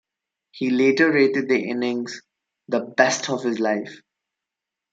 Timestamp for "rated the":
1.11-1.63